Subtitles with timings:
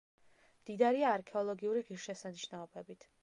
[0.61, 3.07] მდიდარია არქეოლოგიური ღირსშესანიშნაობებით.